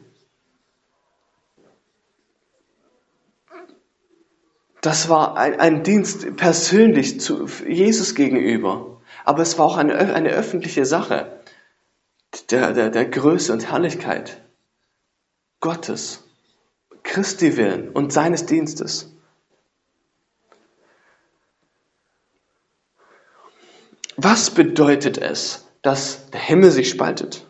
[4.81, 9.01] das war ein, ein Dienst persönlich zu Jesus gegenüber.
[9.25, 11.38] Aber es war auch eine, eine öffentliche Sache
[12.51, 14.43] der, der, der Größe und Herrlichkeit
[15.61, 16.25] Gottes,
[17.03, 19.13] Christi willen und seines Dienstes.
[24.17, 27.47] Was bedeutet es, dass der Himmel sich spaltet?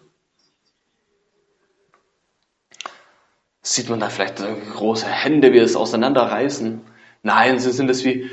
[3.63, 4.39] Sieht man da vielleicht
[4.75, 6.81] große Hände, wie es auseinanderreißen?
[7.23, 8.31] Nein, sie sind es wie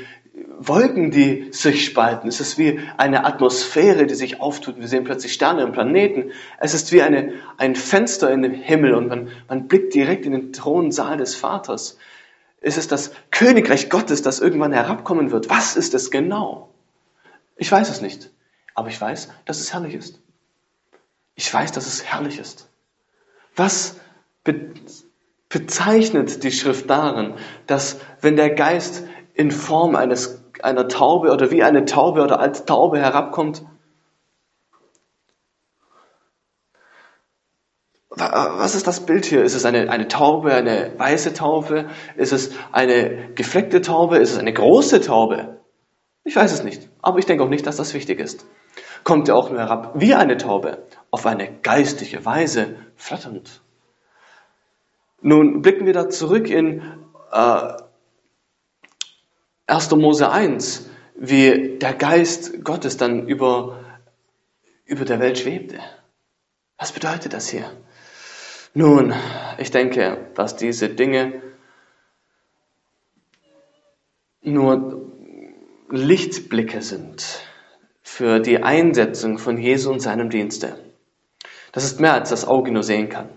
[0.58, 2.28] Wolken, die sich spalten.
[2.28, 4.78] Es ist wie eine Atmosphäre, die sich auftut.
[4.78, 6.32] Wir sehen plötzlich Sterne und Planeten.
[6.58, 10.32] Es ist wie eine, ein Fenster in den Himmel und man, man blickt direkt in
[10.32, 11.98] den Thronsaal des Vaters.
[12.60, 15.50] Es ist das Königreich Gottes, das irgendwann herabkommen wird.
[15.50, 16.70] Was ist es genau?
[17.56, 18.30] Ich weiß es nicht.
[18.74, 20.20] Aber ich weiß, dass es herrlich ist.
[21.34, 22.68] Ich weiß, dass es herrlich ist.
[23.54, 23.96] Was
[24.44, 24.70] be
[25.48, 27.34] bezeichnet die Schrift darin,
[27.66, 32.64] dass wenn der Geist in Form eines einer Taube oder wie eine Taube oder als
[32.64, 33.64] Taube herabkommt.
[38.08, 39.42] Was ist das Bild hier?
[39.44, 41.90] Ist es eine, eine Taube, eine weiße Taube?
[42.16, 44.16] Ist es eine gefleckte Taube?
[44.16, 45.60] Ist es eine große Taube?
[46.24, 48.46] Ich weiß es nicht, aber ich denke auch nicht, dass das wichtig ist.
[49.04, 53.60] Kommt er auch nur herab wie eine Taube, auf eine geistige Weise flatternd.
[55.20, 56.82] Nun blicken wir da zurück in
[57.32, 57.72] äh,
[59.68, 59.90] 1.
[59.96, 63.84] Mose 1, wie der Geist Gottes dann über,
[64.84, 65.80] über der Welt schwebte.
[66.78, 67.72] Was bedeutet das hier?
[68.74, 69.12] Nun,
[69.58, 71.42] ich denke, dass diese Dinge
[74.42, 75.10] nur
[75.90, 77.24] Lichtblicke sind
[78.02, 80.78] für die Einsetzung von Jesu und seinem Dienste.
[81.72, 83.30] Das ist mehr, als das Auge nur sehen kann.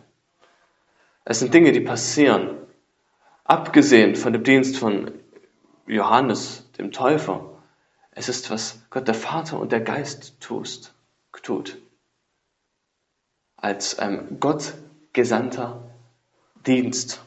[1.25, 2.57] Es sind Dinge, die passieren,
[3.45, 5.18] abgesehen von dem Dienst von
[5.89, 7.61] Johannes, dem Täufer.
[8.11, 10.93] Es ist, was Gott der Vater und der Geist tust,
[11.41, 11.77] tut.
[13.57, 14.73] Als ein Gott
[15.13, 15.89] gesandter
[16.67, 17.21] Dienst.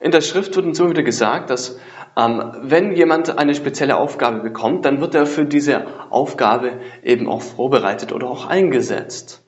[0.00, 1.80] In der Schrift wird uns immer wieder gesagt, dass
[2.16, 7.42] ähm, wenn jemand eine spezielle Aufgabe bekommt, dann wird er für diese Aufgabe eben auch
[7.42, 9.44] vorbereitet oder auch eingesetzt.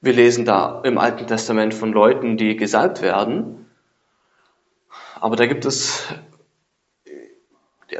[0.00, 3.61] Wir lesen da im Alten Testament von Leuten, die gesalbt werden,
[5.22, 6.02] aber da gibt es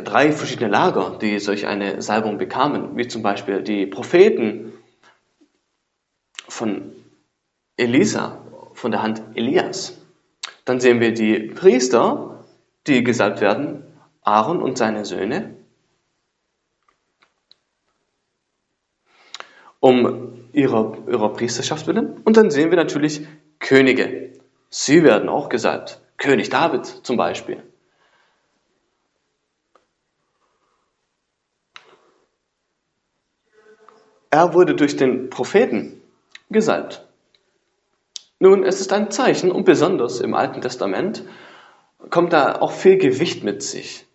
[0.03, 4.73] drei verschiedene Lager, die solch eine Salbung bekamen, wie zum Beispiel die Propheten
[6.49, 6.91] von
[7.77, 9.97] Elisa, von der Hand Elias.
[10.65, 12.45] Dann sehen wir die Priester,
[12.89, 13.85] die gesalbt werden,
[14.23, 15.55] Aaron und seine Söhne,
[19.79, 22.21] um ihrer, ihrer Priesterschaft willen.
[22.25, 23.25] Und dann sehen wir natürlich
[23.61, 24.33] Könige.
[24.71, 26.02] Sie werden auch gesalbt.
[26.23, 27.61] König David zum Beispiel.
[34.31, 36.01] Er wurde durch den Propheten
[36.49, 37.05] gesalbt.
[38.39, 41.25] Nun, es ist ein Zeichen und besonders im Alten Testament
[42.09, 44.07] kommt da auch viel Gewicht mit sich,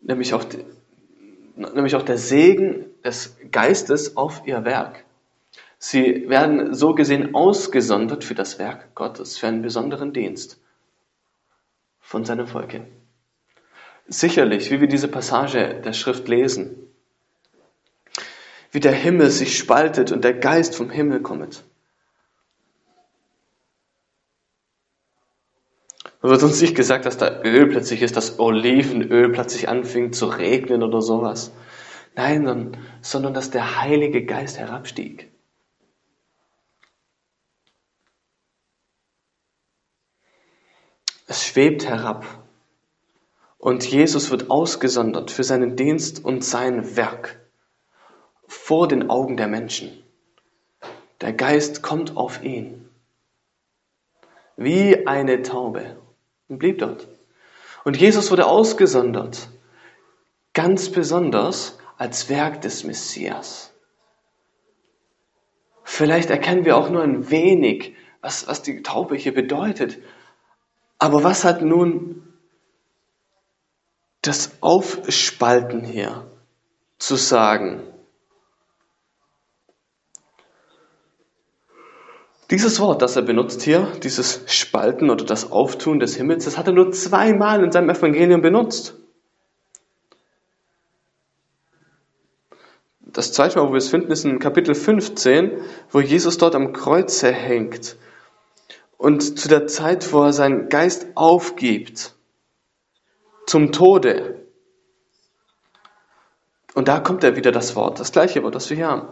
[0.00, 0.64] nämlich auch, die,
[1.54, 5.04] nämlich auch der Segen des Geistes auf ihr Werk.
[5.78, 10.60] Sie werden so gesehen ausgesondert für das Werk Gottes, für einen besonderen Dienst
[12.08, 12.86] von seinem Volk hin.
[14.06, 16.74] Sicherlich, wie wir diese Passage der Schrift lesen,
[18.72, 21.64] wie der Himmel sich spaltet und der Geist vom Himmel kommt.
[26.22, 30.26] Es wird uns nicht gesagt, dass da Öl plötzlich ist, dass Olivenöl plötzlich anfing zu
[30.28, 31.52] regnen oder sowas.
[32.16, 35.30] Nein, sondern, sondern dass der Heilige Geist herabstieg.
[41.28, 42.26] Es schwebt herab.
[43.58, 47.38] Und Jesus wird ausgesondert für seinen Dienst und sein Werk
[48.46, 50.02] vor den Augen der Menschen.
[51.20, 52.88] Der Geist kommt auf ihn
[54.56, 55.96] wie eine Taube
[56.48, 57.06] und blieb dort.
[57.84, 59.48] Und Jesus wurde ausgesondert,
[60.52, 63.72] ganz besonders als Werk des Messias.
[65.84, 69.98] Vielleicht erkennen wir auch nur ein wenig, was, was die Taube hier bedeutet.
[70.98, 72.22] Aber was hat nun
[74.22, 76.26] das Aufspalten hier
[76.98, 77.82] zu sagen?
[82.50, 86.66] Dieses Wort, das er benutzt hier, dieses Spalten oder das Auftun des Himmels, das hat
[86.66, 88.94] er nur zweimal in seinem Evangelium benutzt.
[93.00, 96.72] Das zweite Mal, wo wir es finden, ist in Kapitel 15, wo Jesus dort am
[96.72, 97.96] Kreuze hängt.
[98.98, 102.14] Und zu der Zeit, wo er seinen Geist aufgibt,
[103.46, 104.46] zum Tode.
[106.74, 109.08] Und da kommt er wieder das Wort, das gleiche Wort, das wir hier haben.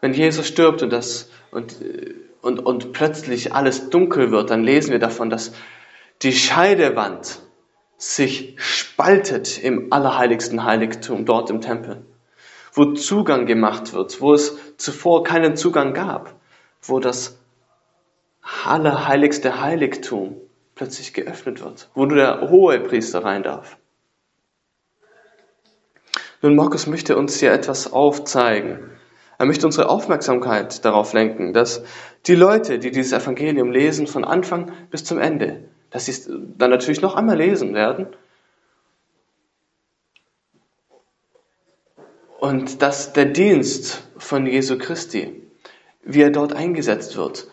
[0.00, 4.92] Wenn Jesus stirbt und das, und äh, und, und plötzlich alles dunkel wird, dann lesen
[4.92, 5.52] wir davon, dass
[6.22, 7.40] die Scheidewand
[7.96, 12.04] sich spaltet im allerheiligsten Heiligtum, dort im Tempel,
[12.72, 16.34] wo Zugang gemacht wird, wo es zuvor keinen Zugang gab,
[16.82, 17.38] wo das
[18.42, 20.36] allerheiligste Heiligtum
[20.74, 23.76] plötzlich geöffnet wird, wo nur der hohe Priester rein darf.
[26.42, 28.90] Nun, Markus möchte uns hier etwas aufzeigen,
[29.40, 31.82] er möchte unsere Aufmerksamkeit darauf lenken, dass
[32.26, 36.68] die Leute, die dieses Evangelium lesen, von Anfang bis zum Ende, dass sie es dann
[36.68, 38.08] natürlich noch einmal lesen werden
[42.38, 45.42] und dass der Dienst von Jesu Christi,
[46.02, 47.49] wie er dort eingesetzt wird,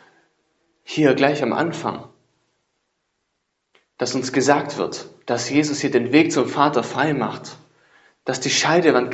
[0.90, 2.08] hier gleich am Anfang,
[3.98, 7.58] dass uns gesagt wird, dass Jesus hier den Weg zum Vater frei macht,
[8.24, 9.14] dass die Scheidewand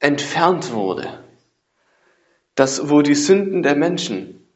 [0.00, 1.22] entfernt wurde.
[2.54, 4.48] Das, wo die Sünden der Menschen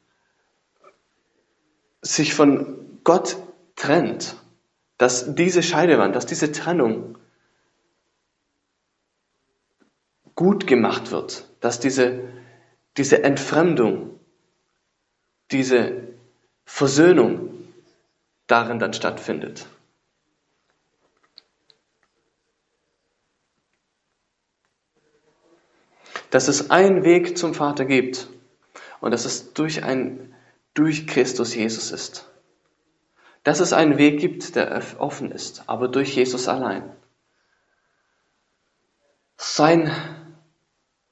[2.01, 3.37] sich von Gott
[3.77, 4.37] trennt,
[4.97, 7.19] dass diese Scheidewand, dass diese Trennung
[10.35, 12.33] gut gemacht wird, dass diese,
[12.97, 14.12] diese Entfremdung,
[15.53, 16.09] diese
[16.65, 17.53] Versöhnung
[18.47, 19.67] darin dann stattfindet.
[26.31, 28.29] Dass es einen Weg zum Vater gibt
[29.01, 30.35] und dass es durch, ein,
[30.73, 32.29] durch Christus Jesus ist.
[33.45, 36.91] Dass es einen Weg gibt, der offen ist, aber durch Jesus allein.
[39.37, 39.91] Sein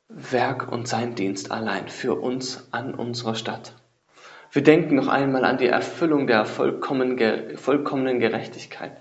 [0.08, 3.74] Werk und sein Dienst allein für uns an unserer Stadt.
[4.52, 8.96] Wir denken noch einmal an die Erfüllung der vollkommenen Gerechtigkeit,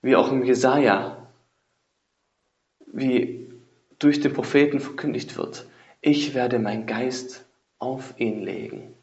[0.00, 1.28] wie auch im Jesaja,
[2.86, 3.52] wie
[3.98, 5.66] durch den Propheten verkündigt wird.
[6.00, 7.44] Ich werde mein Geist
[7.78, 8.94] auf ihn legen.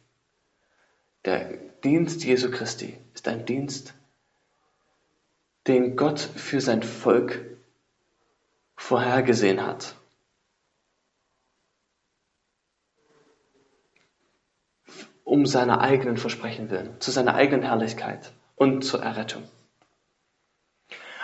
[1.24, 3.94] Der Dienst Jesu Christi ist ein Dienst,
[5.68, 7.46] den Gott für sein Volk
[8.76, 9.96] vorhergesehen hat.
[15.30, 19.44] Um seiner eigenen Versprechen willen, zu seiner eigenen Herrlichkeit und zur Errettung.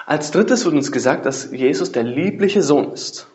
[0.06, 3.28] Als drittes wird uns gesagt, dass Jesus der liebliche Sohn ist.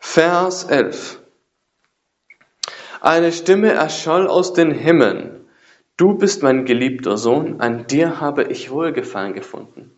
[0.00, 1.20] Vers 11.
[3.00, 5.46] Eine Stimme erscholl aus den Himmeln.
[5.96, 9.95] Du bist mein geliebter Sohn, an dir habe ich Wohlgefallen gefunden.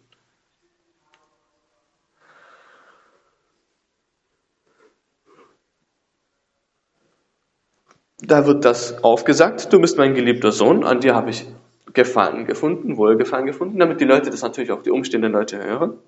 [8.20, 11.46] Da wird das aufgesagt, du bist mein geliebter Sohn, an dir habe ich
[11.94, 15.98] Gefallen gefunden, Wohlgefallen gefunden, damit die Leute das natürlich auch die umstehenden Leute hören.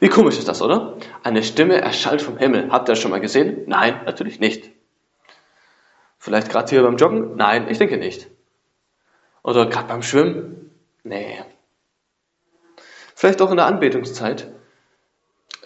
[0.00, 0.96] Wie komisch ist das, oder?
[1.22, 2.70] Eine Stimme erschallt vom Himmel.
[2.70, 3.64] Habt ihr das schon mal gesehen?
[3.66, 4.70] Nein, natürlich nicht.
[6.18, 7.36] Vielleicht gerade hier beim Joggen?
[7.36, 8.28] Nein, ich denke nicht.
[9.42, 10.70] Oder gerade beim Schwimmen?
[11.04, 11.44] Nee.
[13.14, 14.50] Vielleicht auch in der Anbetungszeit?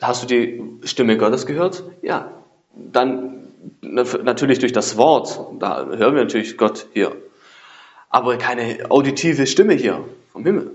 [0.01, 1.85] Hast du die Stimme Gottes gehört?
[2.03, 2.33] Ja.
[2.75, 5.39] Dann natürlich durch das Wort.
[5.59, 7.17] Da hören wir natürlich Gott hier.
[8.11, 10.73] Aber keine auditive Stimme hier vom Himmel.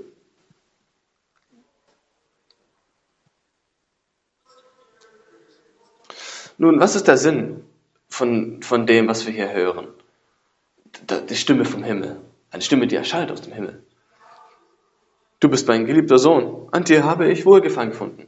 [6.57, 7.63] Nun, was ist der Sinn
[8.09, 9.87] von, von dem, was wir hier hören?
[11.29, 12.17] Die Stimme vom Himmel.
[12.51, 13.83] Eine Stimme, die erschallt aus dem Himmel.
[15.39, 16.67] Du bist mein geliebter Sohn.
[16.71, 18.27] An dir habe ich Wohlgefallen gefunden.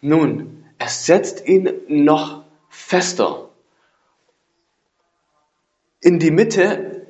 [0.00, 3.48] Nun, es setzt ihn noch fester
[6.00, 7.06] in die Mitte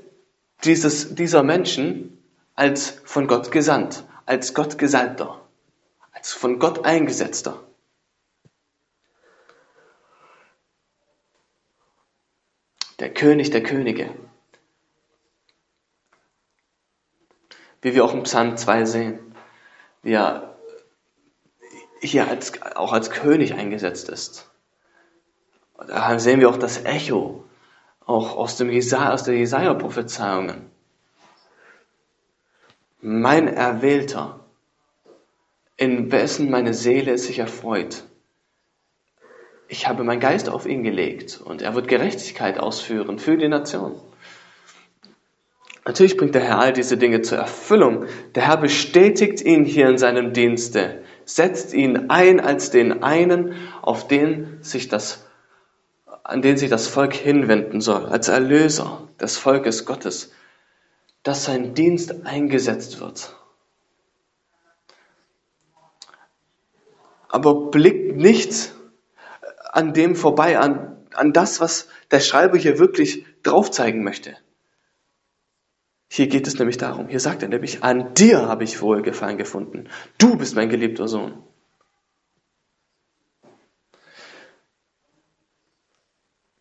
[0.64, 2.22] dieses, dieser Menschen
[2.55, 5.46] als von Gott gesandt, als Gott Gesalbter,
[6.12, 7.62] als von Gott Eingesetzter.
[12.98, 14.12] Der König der Könige.
[17.81, 19.35] Wie wir auch im Psalm 2 sehen,
[20.03, 20.16] wie
[22.01, 24.51] hier als, auch als König eingesetzt ist.
[25.87, 27.45] Da sehen wir auch das Echo,
[28.05, 30.71] auch aus, dem Jesaja, aus der Jesaja-Prophezeiungen.
[33.01, 34.41] Mein Erwählter,
[35.77, 38.03] in wessen meine Seele sich erfreut.
[39.69, 44.01] Ich habe meinen Geist auf ihn gelegt und er wird Gerechtigkeit ausführen für die Nation.
[45.85, 48.07] Natürlich bringt der Herr all diese Dinge zur Erfüllung.
[48.35, 54.09] Der Herr bestätigt ihn hier in seinem Dienste setzt ihn ein als den einen, auf
[54.09, 55.27] den sich das,
[56.25, 60.33] an den sich das Volk hinwenden soll, als Erlöser des Volkes Gottes,
[61.23, 63.37] dass sein Dienst eingesetzt wird.
[67.29, 68.73] Aber blickt nicht
[69.71, 74.35] an dem vorbei, an, an das, was der Schreiber hier wirklich drauf zeigen möchte.
[76.11, 79.88] Hier geht es nämlich darum, hier sagt er nämlich, an dir habe ich Wohlgefallen gefunden.
[80.16, 81.42] Du bist mein geliebter Sohn.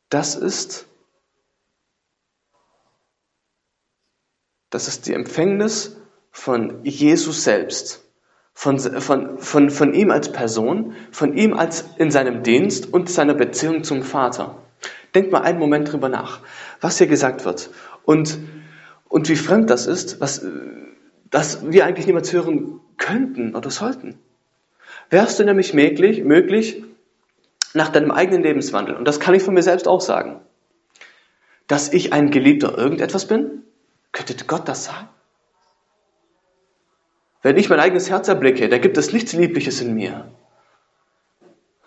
[0.09, 0.85] Das ist,
[4.69, 5.97] das ist die Empfängnis
[6.31, 8.05] von Jesus selbst,
[8.53, 13.33] von, von, von, von ihm als Person, von ihm als in seinem Dienst und seiner
[13.33, 14.61] Beziehung zum Vater.
[15.15, 16.41] Denkt mal einen Moment drüber nach,
[16.79, 17.69] was hier gesagt wird.
[18.03, 18.37] Und
[19.09, 20.45] und wie fremd das ist, was,
[21.29, 24.19] dass wir eigentlich niemals hören könnten oder sollten.
[25.09, 26.83] Wärst du nämlich möglich, möglich
[27.73, 30.41] nach deinem eigenen Lebenswandel, und das kann ich von mir selbst auch sagen,
[31.67, 33.63] dass ich ein Geliebter irgendetwas bin?
[34.11, 35.09] Könnte Gott das sagen?
[37.43, 40.31] Wenn ich mein eigenes Herz erblicke, da gibt es nichts Liebliches in mir.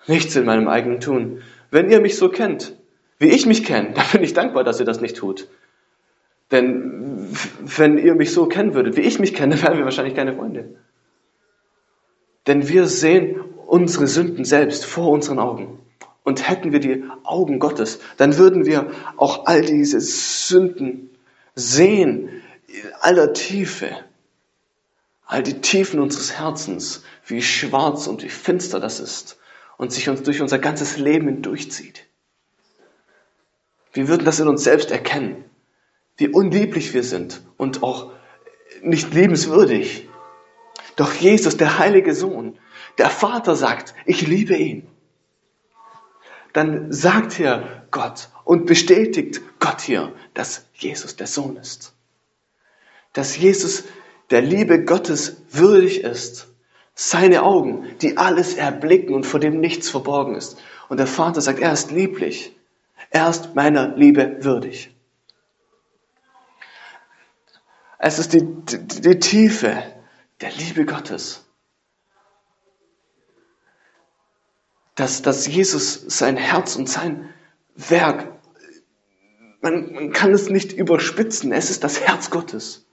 [0.06, 1.42] Nichts in meinem eigenen Tun.
[1.70, 2.74] Wenn ihr mich so kennt,
[3.18, 5.48] wie ich mich kenne, dann bin ich dankbar, dass ihr das nicht tut.
[6.50, 7.09] Denn
[7.60, 10.76] wenn ihr mich so kennen würdet, wie ich mich kenne, wären wir wahrscheinlich keine Freunde.
[12.46, 15.78] Denn wir sehen unsere Sünden selbst vor unseren Augen.
[16.22, 21.10] Und hätten wir die Augen Gottes, dann würden wir auch all diese Sünden
[21.54, 22.28] sehen
[22.66, 23.88] in aller Tiefe.
[25.24, 29.38] All die Tiefen unseres Herzens, wie schwarz und wie finster das ist
[29.76, 32.06] und sich uns durch unser ganzes Leben hindurchzieht.
[33.92, 35.44] Wir würden das in uns selbst erkennen,
[36.20, 38.12] wie unlieblich wir sind und auch
[38.82, 40.08] nicht liebenswürdig.
[40.96, 42.58] Doch Jesus, der heilige Sohn,
[42.98, 44.86] der Vater sagt, ich liebe ihn.
[46.52, 51.94] Dann sagt hier Gott und bestätigt Gott hier, dass Jesus der Sohn ist.
[53.14, 53.84] Dass Jesus
[54.30, 56.48] der Liebe Gottes würdig ist.
[56.94, 60.58] Seine Augen, die alles erblicken und vor dem nichts verborgen ist.
[60.88, 62.54] Und der Vater sagt, er ist lieblich.
[63.08, 64.90] Er ist meiner Liebe würdig.
[68.02, 69.82] Es ist die, die, die Tiefe
[70.40, 71.44] der Liebe Gottes.
[74.94, 77.32] Dass, dass Jesus sein Herz und sein
[77.74, 78.32] Werk,
[79.60, 82.86] man, man kann es nicht überspitzen, es ist das Herz Gottes.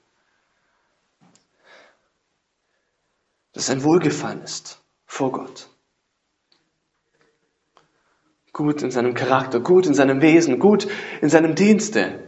[3.53, 5.69] Dass ein Wohlgefallen ist vor Gott.
[8.51, 10.89] Gut in seinem Charakter, gut in seinem Wesen, gut
[11.21, 12.26] in seinem Dienste.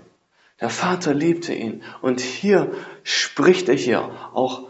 [0.62, 1.84] Der Vater liebte ihn.
[2.02, 2.72] Und hier
[3.04, 4.02] spricht er hier
[4.34, 4.70] auch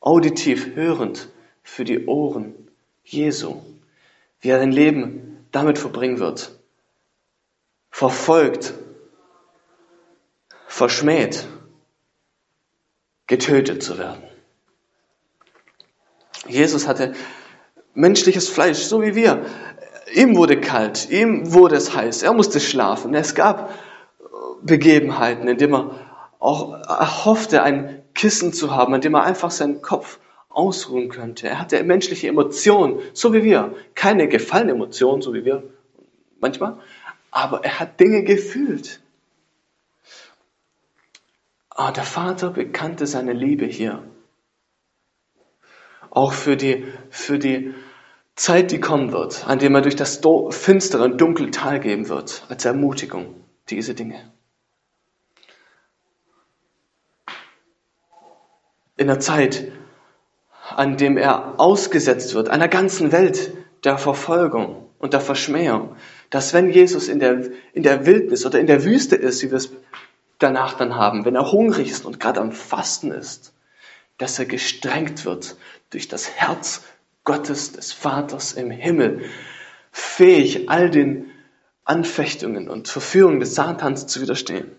[0.00, 1.28] auditiv hörend
[1.62, 2.54] für die Ohren
[3.02, 3.62] Jesu,
[4.40, 6.58] wie er sein Leben damit verbringen wird.
[7.90, 8.74] Verfolgt,
[10.66, 11.46] verschmäht,
[13.26, 14.22] getötet zu werden.
[16.46, 17.14] Jesus hatte
[17.94, 19.46] menschliches Fleisch, so wie wir.
[20.12, 23.14] Ihm wurde kalt, ihm wurde es heiß, er musste schlafen.
[23.14, 23.72] Es gab
[24.64, 25.90] Begebenheiten, in denen er
[26.38, 31.48] auch erhoffte, ein Kissen zu haben, an dem er einfach seinen Kopf ausruhen könnte.
[31.48, 33.74] Er hatte menschliche Emotionen, so wie wir.
[33.94, 35.64] Keine gefallene Emotionen, so wie wir
[36.40, 36.78] manchmal,
[37.30, 39.00] aber er hat Dinge gefühlt.
[41.70, 44.04] Aber ah, der Vater bekannte seine Liebe hier.
[46.10, 47.74] Auch für die, für die
[48.36, 52.44] Zeit, die kommen wird, an dem er durch das finstere und dunkle Tal gehen wird,
[52.48, 53.34] als Ermutigung,
[53.70, 54.32] diese Dinge.
[58.96, 59.70] In der Zeit,
[60.74, 63.52] an dem er ausgesetzt wird, einer ganzen Welt
[63.84, 65.96] der Verfolgung und der Verschmähung,
[66.30, 69.58] dass wenn Jesus in der, in der Wildnis oder in der Wüste ist, wie wir
[69.58, 69.70] es
[70.38, 73.52] danach dann haben, wenn er hungrig ist und gerade am Fasten ist,
[74.18, 75.56] dass er gestrengt wird
[75.90, 76.82] durch das Herz
[77.24, 79.24] Gottes des Vaters im Himmel,
[79.90, 81.30] fähig all den
[81.84, 84.70] Anfechtungen und Verführungen des Satans zu widerstehen.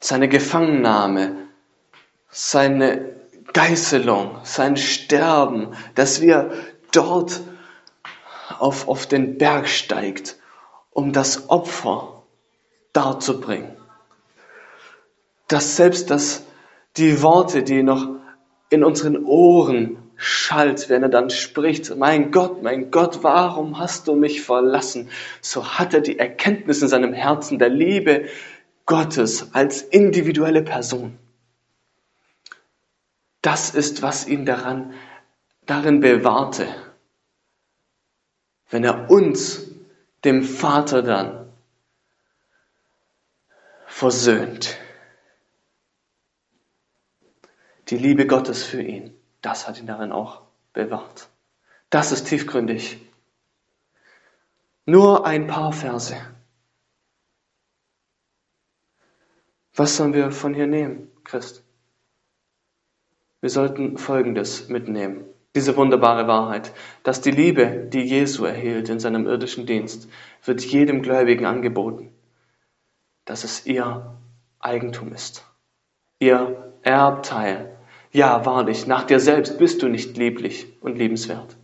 [0.00, 1.36] Seine Gefangennahme,
[2.30, 3.16] seine
[3.52, 6.52] Geißelung, sein Sterben, dass wir
[6.92, 7.40] dort
[8.58, 10.36] auf, auf den Berg steigt,
[10.90, 12.22] um das Opfer
[12.92, 13.76] darzubringen.
[15.48, 16.44] Dass selbst das,
[16.96, 18.08] die Worte, die noch
[18.70, 24.14] in unseren Ohren schallt, wenn er dann spricht, mein Gott, mein Gott, warum hast du
[24.14, 25.08] mich verlassen?
[25.40, 28.26] So hat er die Erkenntnis in seinem Herzen der Liebe
[28.90, 31.16] Gottes als individuelle Person.
[33.40, 34.94] Das ist, was ihn daran,
[35.64, 36.66] darin bewahrte,
[38.68, 39.68] wenn er uns,
[40.24, 41.52] dem Vater dann,
[43.86, 44.76] versöhnt.
[47.90, 51.28] Die Liebe Gottes für ihn, das hat ihn darin auch bewahrt.
[51.90, 53.00] Das ist tiefgründig.
[54.84, 56.16] Nur ein paar Verse.
[59.74, 61.62] Was sollen wir von hier nehmen, Christ?
[63.40, 65.24] Wir sollten Folgendes mitnehmen.
[65.54, 70.08] Diese wunderbare Wahrheit, dass die Liebe, die Jesu erhielt in seinem irdischen Dienst,
[70.44, 72.12] wird jedem Gläubigen angeboten,
[73.24, 74.14] dass es ihr
[74.60, 75.44] Eigentum ist,
[76.18, 77.76] ihr Erbteil.
[78.12, 81.56] Ja, wahrlich, nach dir selbst bist du nicht lieblich und liebenswert.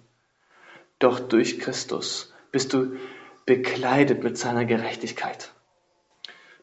[0.99, 2.97] Doch durch Christus bist du
[3.45, 5.53] bekleidet mit seiner Gerechtigkeit.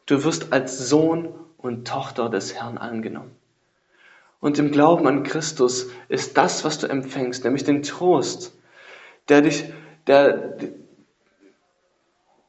[0.06, 3.34] Du wirst als Sohn und Tochter des Herrn angenommen.
[4.40, 8.52] Und im Glauben an Christus ist das, was du empfängst, nämlich den Trost,
[9.30, 9.64] der dich,
[10.06, 10.58] der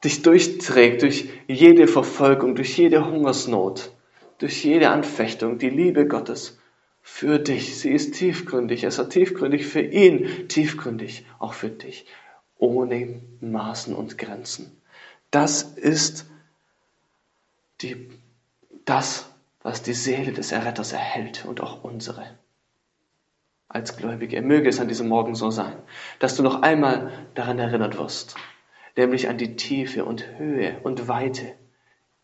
[0.04, 3.92] dich durchträgt durch jede Verfolgung, durch jede Hungersnot,
[4.38, 6.58] durch jede Anfechtung, die Liebe Gottes
[7.00, 7.78] für dich.
[7.78, 8.84] Sie ist tiefgründig.
[8.84, 12.04] Es ist tiefgründig für ihn, tiefgründig auch für dich,
[12.58, 14.82] ohne Maßen und Grenzen.
[15.30, 16.26] Das ist
[17.80, 18.10] die,
[18.84, 19.30] das,
[19.62, 22.24] was die Seele des Erretters erhält und auch unsere.
[23.68, 25.76] Als Gläubige möge es an diesem Morgen so sein,
[26.18, 28.36] dass du noch einmal daran erinnert wirst,
[28.96, 31.54] nämlich an die Tiefe und Höhe und Weite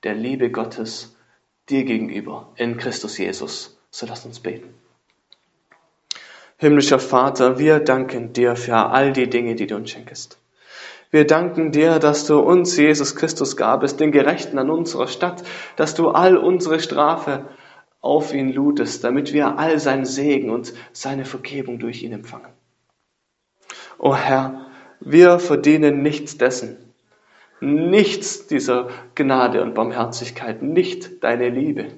[0.04, 1.16] der Liebe Gottes
[1.68, 3.78] dir gegenüber in Christus Jesus.
[3.90, 4.74] So lass uns beten.
[6.56, 10.38] Himmlischer Vater, wir danken dir für all die Dinge, die du uns schenkest.
[11.12, 15.44] Wir danken dir, dass du uns Jesus Christus gabest, den Gerechten an unserer Stadt,
[15.76, 17.44] dass du all unsere Strafe
[18.00, 22.50] auf ihn ludest, damit wir all seinen Segen und seine Vergebung durch ihn empfangen.
[23.98, 24.66] O Herr,
[25.00, 26.78] wir verdienen nichts dessen,
[27.60, 31.88] nichts dieser Gnade und Barmherzigkeit, nicht deine Liebe.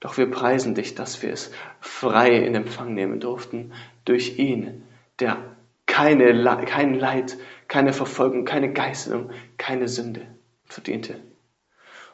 [0.00, 1.50] Doch wir preisen dich, dass wir es
[1.80, 3.72] frei in Empfang nehmen durften
[4.04, 4.82] durch ihn,
[5.18, 5.38] der
[5.86, 7.36] keine, kein Leid,
[7.72, 10.26] keine Verfolgung, keine Geißelung, keine Sünde
[10.66, 11.18] verdiente.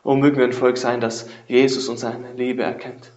[0.05, 3.11] Oh, mögen wir ein Volk sein, das Jesus und seine Liebe erkennt.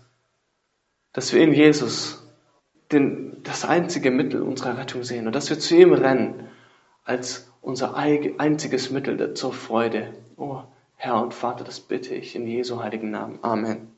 [1.14, 2.28] Dass wir in Jesus
[2.92, 6.50] den, das einzige Mittel unserer Rettung sehen und dass wir zu ihm rennen
[7.04, 10.12] als unser einziges Mittel zur Freude.
[10.36, 10.64] Oh,
[10.96, 13.38] Herr und Vater, das bitte ich in Jesu heiligen Namen.
[13.44, 13.96] Amen.